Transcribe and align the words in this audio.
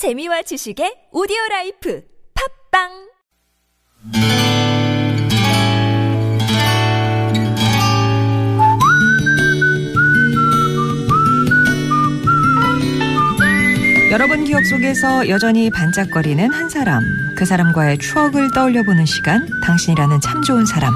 재미와 0.00 0.40
지식의 0.40 1.12
오디오 1.12 1.36
라이프 1.50 2.00
팟빵 2.72 2.88
여러분 14.10 14.44
기억 14.44 14.64
속에서 14.64 15.28
여전히 15.28 15.68
반짝거리는 15.68 16.50
한 16.50 16.70
사람, 16.70 17.02
그 17.36 17.44
사람과의 17.44 17.98
추억을 17.98 18.52
떠올려 18.54 18.82
보는 18.82 19.04
시간, 19.04 19.46
당신이라는 19.62 20.22
참 20.22 20.40
좋은 20.40 20.64
사람. 20.64 20.94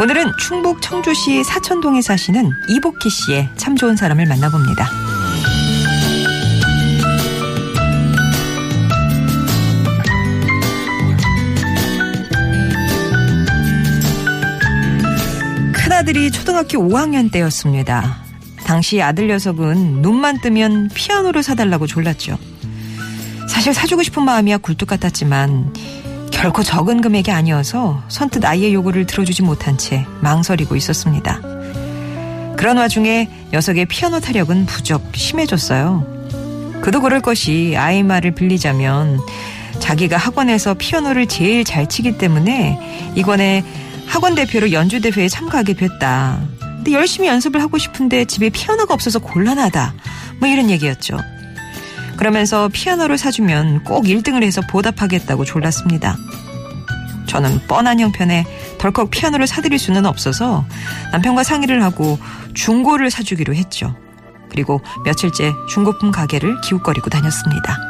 오늘은 0.00 0.30
충북 0.38 0.80
청주시 0.80 1.42
사천동에 1.42 2.02
사시는 2.02 2.52
이복희 2.68 3.10
씨의 3.10 3.50
참 3.56 3.74
좋은 3.74 3.96
사람을 3.96 4.26
만나봅니다. 4.26 5.07
아들이 15.98 16.30
초등학교 16.30 16.78
5학년 16.78 17.32
때였습니다. 17.32 18.18
당시 18.64 19.02
아들 19.02 19.26
녀석은 19.26 20.00
눈만 20.00 20.40
뜨면 20.40 20.90
피아노를 20.94 21.42
사달라고 21.42 21.88
졸랐죠. 21.88 22.38
사실 23.48 23.74
사주고 23.74 24.04
싶은 24.04 24.22
마음이야 24.22 24.58
굴뚝 24.58 24.88
같았지만 24.88 25.74
결코 26.30 26.62
적은 26.62 27.00
금액이 27.00 27.32
아니어서 27.32 28.00
선뜻 28.06 28.44
아이의 28.44 28.74
요구를 28.74 29.06
들어주지 29.06 29.42
못한 29.42 29.76
채 29.76 30.06
망설이고 30.20 30.76
있었습니다. 30.76 31.40
그런 32.56 32.76
와중에 32.76 33.28
녀석의 33.52 33.86
피아노 33.86 34.20
타력은 34.20 34.66
부쩍 34.66 35.02
심해졌어요. 35.16 36.78
그도 36.80 37.00
그럴 37.00 37.20
것이 37.20 37.74
아이 37.76 38.04
말을 38.04 38.36
빌리자면 38.36 39.18
자기가 39.80 40.16
학원에서 40.16 40.74
피아노를 40.74 41.26
제일 41.26 41.64
잘 41.64 41.88
치기 41.88 42.18
때문에 42.18 43.12
이번에 43.16 43.64
학원 44.08 44.34
대표로 44.34 44.72
연주 44.72 45.00
대회에 45.00 45.28
참가하게 45.28 45.74
됐다. 45.74 46.40
근데 46.60 46.92
열심히 46.92 47.28
연습을 47.28 47.60
하고 47.62 47.78
싶은데 47.78 48.24
집에 48.24 48.48
피아노가 48.50 48.94
없어서 48.94 49.18
곤란하다. 49.18 49.94
뭐 50.40 50.48
이런 50.48 50.70
얘기였죠. 50.70 51.18
그러면서 52.16 52.68
피아노를 52.72 53.18
사주면 53.18 53.84
꼭 53.84 54.04
1등을 54.06 54.42
해서 54.42 54.60
보답하겠다고 54.68 55.44
졸랐습니다. 55.44 56.16
저는 57.26 57.60
뻔한 57.68 58.00
형편에 58.00 58.44
덜컥 58.78 59.10
피아노를 59.10 59.46
사드릴 59.46 59.78
수는 59.78 60.06
없어서 60.06 60.64
남편과 61.12 61.44
상의를 61.44 61.82
하고 61.82 62.18
중고를 62.54 63.10
사주기로 63.10 63.54
했죠. 63.54 63.94
그리고 64.50 64.80
며칠째 65.04 65.52
중고품 65.68 66.10
가게를 66.10 66.60
기웃거리고 66.62 67.10
다녔습니다. 67.10 67.87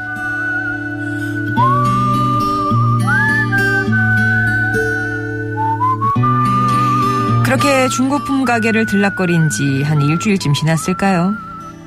그렇게 7.48 7.88
중고품 7.88 8.44
가게를 8.44 8.84
들락거린 8.84 9.48
지 9.48 9.82
한 9.82 10.02
일주일쯤 10.02 10.52
지났을까요? 10.52 11.34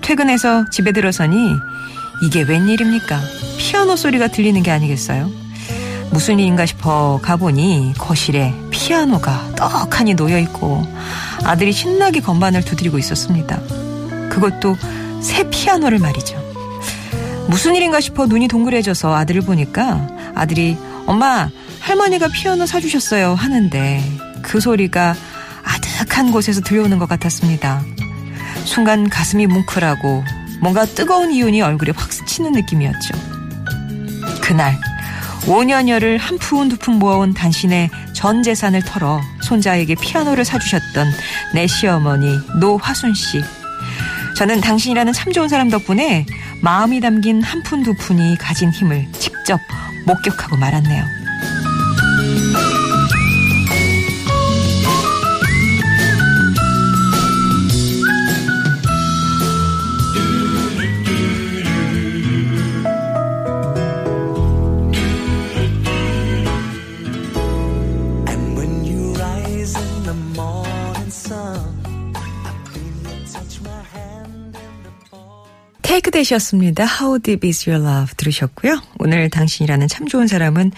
퇴근해서 0.01 0.65
집에 0.71 0.91
들어서니 0.91 1.55
이게 2.23 2.41
웬일입니까? 2.41 3.19
피아노 3.59 3.95
소리가 3.95 4.27
들리는 4.27 4.61
게 4.63 4.71
아니겠어요? 4.71 5.29
무슨 6.09 6.39
일인가 6.39 6.65
싶어 6.65 7.19
가보니 7.21 7.93
거실에 7.97 8.55
피아노가 8.71 9.51
떡하니 9.55 10.15
놓여있고 10.15 10.91
아들이 11.43 11.71
신나게 11.71 12.21
건반을 12.21 12.65
두드리고 12.65 12.97
있었습니다. 12.97 13.59
그것도 14.29 14.75
새 15.21 15.47
피아노를 15.49 15.99
말이죠. 15.99 16.41
무슨 17.47 17.75
일인가 17.75 18.01
싶어 18.01 18.25
눈이 18.25 18.47
동그래져서 18.47 19.13
아들을 19.15 19.41
보니까 19.41 20.07
아들이 20.33 20.75
엄마 21.05 21.49
할머니가 21.81 22.29
피아노 22.29 22.65
사주셨어요 22.65 23.35
하는데 23.35 24.03
그 24.41 24.59
소리가 24.59 25.15
아득한 25.63 26.31
곳에서 26.31 26.61
들려오는 26.61 26.97
것 26.99 27.07
같았습니다. 27.09 27.83
순간 28.65 29.09
가슴이 29.09 29.47
뭉클하고 29.47 30.23
뭔가 30.61 30.85
뜨거운 30.85 31.31
이윤이 31.31 31.61
얼굴에 31.61 31.93
확 31.95 32.11
스치는 32.13 32.51
느낌이었죠. 32.53 33.13
그날 34.41 34.77
5년여를 35.45 36.19
한 36.19 36.37
푼 36.37 36.69
두 36.69 36.77
푼 36.77 36.95
모아온 36.99 37.33
당신의 37.33 37.89
전 38.13 38.43
재산을 38.43 38.81
털어 38.83 39.21
손자에게 39.41 39.95
피아노를 39.95 40.45
사주셨던 40.45 41.07
내 41.55 41.65
시어머니 41.65 42.37
노화순 42.59 43.13
씨. 43.15 43.41
저는 44.37 44.61
당신이라는 44.61 45.13
참 45.13 45.33
좋은 45.33 45.49
사람 45.49 45.69
덕분에 45.69 46.25
마음이 46.61 46.99
담긴 47.01 47.41
한 47.41 47.63
푼 47.63 47.81
두 47.83 47.93
푼이 47.95 48.37
가진 48.37 48.69
힘을 48.71 49.07
직접 49.13 49.59
목격하고 50.05 50.57
말았네요. 50.57 51.20
테이크 75.91 76.09
대시였습니다. 76.09 76.85
How 76.85 77.19
Deep 77.19 77.45
Is 77.45 77.69
Your 77.69 77.85
Love 77.85 78.13
들으셨고요. 78.15 78.81
오늘 78.99 79.29
당신이라는 79.29 79.89
참 79.89 80.07
좋은 80.07 80.25
사람은 80.25 80.71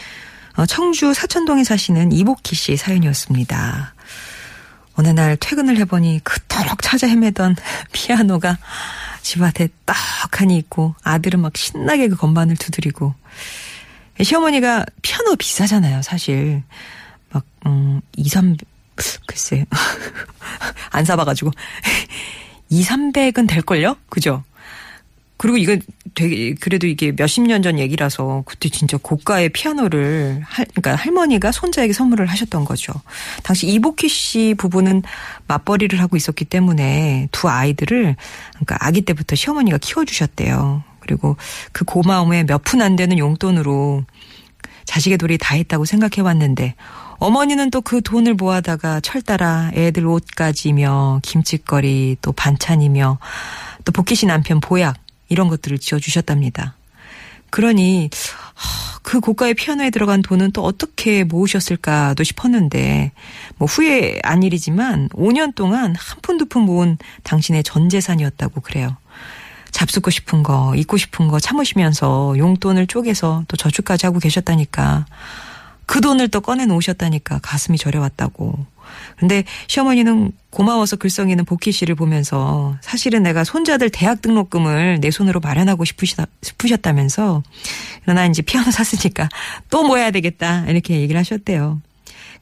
어, 0.56 0.66
청주 0.66 1.14
사천동에 1.14 1.64
사시는 1.64 2.12
이복희 2.12 2.56
씨의 2.56 2.78
사연이었습니다. 2.78 3.94
어느 4.96 5.08
날 5.10 5.38
퇴근을 5.38 5.78
해보니 5.78 6.22
그토록 6.24 6.82
찾아 6.82 7.06
헤매던 7.06 7.58
피아노가 7.94 8.58
집 9.22 9.44
앞에 9.44 9.70
떡하니 9.86 10.58
있고 10.58 10.96
아들은 11.04 11.42
막 11.42 11.56
신나게 11.56 12.08
그 12.08 12.16
건반을 12.16 12.58
두드리고 12.58 13.14
시어머니가 14.20 14.84
피아노 15.04 15.36
비싸잖아요, 15.36 16.02
사실. 16.02 16.64
막, 17.30 17.46
음, 17.68 18.02
2, 18.18 18.30
3, 18.30 18.58
글쎄. 19.28 19.68
안 20.90 21.06
사봐가지고. 21.06 21.52
2, 22.70 22.82
300은 22.82 23.48
될걸요? 23.48 23.96
그죠? 24.10 24.44
그리고 25.44 25.58
이건 25.58 25.82
되게, 26.16 26.54
그래도 26.54 26.88
이게 26.88 27.12
몇십 27.12 27.44
년 27.44 27.62
전 27.62 27.78
얘기라서 27.78 28.44
그때 28.46 28.70
진짜 28.70 28.96
고가의 28.96 29.50
피아노를, 29.50 30.42
할, 30.46 30.66
그러니까 30.74 30.96
할머니가 30.96 31.52
손자에게 31.52 31.92
선물을 31.92 32.26
하셨던 32.28 32.64
거죠. 32.64 32.94
당시 33.44 33.68
이복희 33.68 34.08
씨 34.08 34.56
부부는 34.58 35.04
맞벌이를 35.48 36.00
하고 36.00 36.16
있었기 36.16 36.46
때문에 36.46 37.28
두 37.34 37.50
아이들을, 37.50 38.16
그러니까 38.54 38.78
아기 38.80 39.02
때부터 39.02 39.36
시어머니가 39.36 39.80
키워주셨대요. 39.80 40.82
그리고 41.02 41.36
그 41.74 41.84
고마움에 41.84 42.46
몇 42.46 42.64
푼 42.64 42.82
안 42.82 42.96
되는 42.96 43.18
용돈으로 43.20 44.06
자식의 44.86 45.18
도리 45.18 45.38
다 45.38 45.56
했다고 45.56 45.84
생각해 45.84 46.22
왔는데 46.26 46.76
어머니는 47.20 47.70
또 47.70 47.82
그 47.82 48.02
돈을 48.02 48.36
모아다가 48.36 49.02
철따라 49.02 49.72
애들 49.74 50.06
옷까지며 50.08 51.20
김치거리 51.22 52.18
또 52.22 52.32
반찬이며 52.32 53.20
또 53.84 53.92
복희 53.92 54.16
씨 54.16 54.26
남편 54.26 54.62
보약 54.62 54.96
이런 55.34 55.50
것들을 55.50 55.78
지어주셨답니다. 55.80 56.76
그러니 57.50 58.10
하, 58.56 59.00
그 59.04 59.20
고가의 59.20 59.54
피아노에 59.56 59.90
들어간 59.90 60.22
돈은 60.22 60.52
또 60.54 60.64
어떻게 60.64 61.24
모으셨을까도 61.24 62.24
싶었는데 62.24 63.12
뭐 63.58 63.68
후회 63.68 64.20
안 64.24 64.42
일이지만 64.44 65.10
5년 65.10 65.54
동안 65.56 65.94
한 65.96 66.22
푼 66.22 66.38
두 66.38 66.46
푼 66.46 66.64
모은 66.64 66.98
당신의 67.24 67.64
전 67.64 67.90
재산이었다고 67.90 68.62
그래요. 68.62 68.96
잡수고 69.72 70.10
싶은 70.12 70.44
거, 70.44 70.74
입고 70.76 70.98
싶은 70.98 71.28
거 71.28 71.40
참으시면서 71.40 72.36
용돈을 72.38 72.86
쪼개서 72.88 73.46
또 73.48 73.58
저축까지 73.58 74.06
하고 74.06 74.20
계셨다니까. 74.20 75.06
그 75.86 76.02
돈을 76.02 76.28
또 76.30 76.42
꺼내 76.42 76.66
놓으셨다니까 76.66 77.40
가슴이 77.40 77.78
저려왔다고. 77.78 78.66
근데 79.18 79.44
시어머니는 79.68 80.32
고마워서 80.50 80.98
글썽이는 80.98 81.46
복희 81.46 81.72
씨를 81.72 81.96
보면서 81.96 82.78
사실은 82.82 83.24
내가 83.24 83.44
손자들 83.44 83.90
대학 83.90 84.22
등록금을 84.22 85.00
내 85.02 85.12
손으로 85.12 85.40
마련하고 85.40 85.86
싶으시다, 85.86 86.26
싶으셨다면서 86.42 87.44
그러나 88.04 88.26
이제 88.26 88.42
피아노 88.42 88.70
샀으니까 88.72 89.30
또 89.70 89.84
모아야 89.84 90.12
되겠다 90.12 90.66
이렇게 90.68 91.00
얘기를 91.00 91.18
하셨대요. 91.20 91.82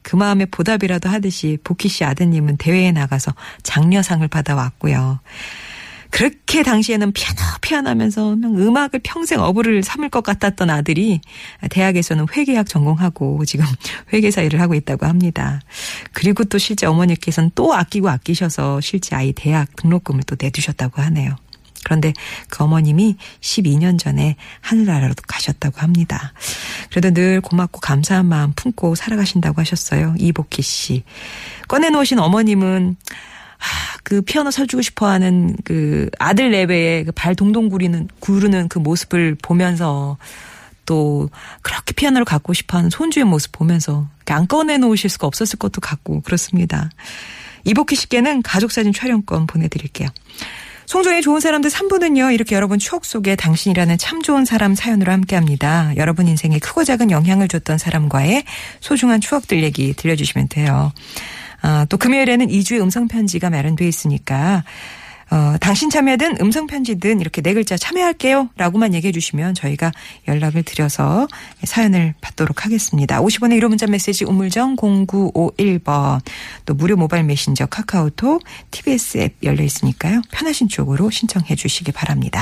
그 0.02 0.16
마음에 0.16 0.44
보답이라도 0.46 1.08
하듯이 1.08 1.58
복희 1.62 1.88
씨 1.88 2.04
아드님은 2.04 2.56
대회에 2.56 2.92
나가서 2.92 3.32
장려상을 3.62 4.26
받아왔고요. 4.28 5.20
그렇게 6.12 6.62
당시에는 6.62 7.12
피아노 7.12 7.40
피아노 7.62 7.88
하면서 7.88 8.34
음악을 8.34 9.00
평생 9.02 9.40
어부를 9.40 9.82
삼을 9.82 10.10
것 10.10 10.22
같았던 10.22 10.68
아들이 10.68 11.22
대학에서는 11.70 12.26
회계학 12.36 12.68
전공하고 12.68 13.44
지금 13.46 13.64
회계사 14.12 14.42
일을 14.42 14.60
하고 14.60 14.74
있다고 14.74 15.06
합니다. 15.06 15.60
그리고 16.12 16.44
또 16.44 16.58
실제 16.58 16.86
어머니께서는 16.86 17.50
또 17.54 17.74
아끼고 17.74 18.10
아끼셔서 18.10 18.82
실제 18.82 19.16
아이 19.16 19.32
대학 19.32 19.74
등록금을 19.76 20.22
또 20.24 20.36
내두셨다고 20.38 21.00
하네요. 21.00 21.34
그런데 21.82 22.12
그 22.48 22.62
어머님이 22.62 23.16
12년 23.40 23.98
전에 23.98 24.36
하늘나라로 24.60 25.14
가셨다고 25.26 25.80
합니다. 25.80 26.34
그래도 26.90 27.10
늘 27.10 27.40
고맙고 27.40 27.80
감사한 27.80 28.26
마음 28.26 28.52
품고 28.54 28.96
살아가신다고 28.96 29.62
하셨어요. 29.62 30.14
이복희 30.18 30.60
씨. 30.60 31.04
꺼내놓으신 31.68 32.18
어머님은 32.18 32.96
아, 33.62 33.91
그 34.12 34.20
피아노 34.20 34.50
서주고 34.50 34.82
싶어 34.82 35.06
하는 35.06 35.56
그 35.64 36.10
아들 36.18 36.50
내배에 36.50 37.04
그발 37.04 37.34
동동 37.34 37.70
구리는, 37.70 38.08
구르는 38.20 38.68
그 38.68 38.78
모습을 38.78 39.36
보면서 39.40 40.18
또 40.84 41.30
그렇게 41.62 41.94
피아노를 41.94 42.26
갖고 42.26 42.52
싶어 42.52 42.76
하는 42.76 42.90
손주의 42.90 43.24
모습 43.24 43.52
보면서 43.52 44.06
안 44.26 44.46
꺼내놓으실 44.46 45.08
수가 45.08 45.26
없었을 45.26 45.58
것도 45.58 45.80
같고 45.80 46.20
그렇습니다. 46.20 46.90
이복희 47.64 47.96
씨께는 47.96 48.42
가족사진 48.42 48.92
촬영권 48.92 49.46
보내드릴게요. 49.46 50.10
송정의 50.84 51.22
좋은 51.22 51.40
사람들 51.40 51.70
3부는요, 51.70 52.34
이렇게 52.34 52.54
여러분 52.54 52.78
추억 52.78 53.06
속에 53.06 53.34
당신이라는 53.34 53.96
참 53.96 54.20
좋은 54.20 54.44
사람 54.44 54.74
사연으로 54.74 55.10
함께 55.10 55.36
합니다. 55.36 55.90
여러분 55.96 56.28
인생에 56.28 56.58
크고 56.58 56.84
작은 56.84 57.10
영향을 57.10 57.48
줬던 57.48 57.78
사람과의 57.78 58.44
소중한 58.80 59.22
추억들 59.22 59.62
얘기 59.62 59.94
들려주시면 59.94 60.48
돼요. 60.48 60.92
아, 61.62 61.86
또 61.88 61.96
금요일에는 61.96 62.48
2주의 62.48 62.80
음성편지가 62.80 63.50
마련돼 63.50 63.86
있으니까 63.86 64.64
어, 65.32 65.56
당신 65.60 65.88
참여든 65.88 66.36
음성편지든 66.42 67.20
이렇게 67.20 67.40
네 67.40 67.54
글자 67.54 67.78
참여할게요. 67.78 68.50
라고만 68.58 68.92
얘기해 68.92 69.12
주시면 69.12 69.54
저희가 69.54 69.90
연락을 70.28 70.62
드려서 70.62 71.26
사연을 71.64 72.12
받도록 72.20 72.66
하겠습니다. 72.66 73.18
50원의 73.22 73.58
1호 73.58 73.68
문자 73.68 73.86
메시지 73.86 74.26
우물정 74.26 74.76
0951번 74.76 76.20
또 76.66 76.74
무료 76.74 76.96
모바일 76.96 77.24
메신저 77.24 77.64
카카오톡 77.64 78.42
TBS 78.72 79.18
앱 79.18 79.36
열려 79.42 79.64
있으니까요. 79.64 80.20
편하신 80.32 80.68
쪽으로 80.68 81.08
신청해 81.08 81.54
주시기 81.56 81.92
바랍니다. 81.92 82.40